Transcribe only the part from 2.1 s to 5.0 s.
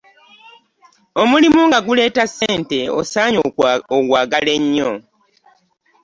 ssente osaanye ogwagale nnyo.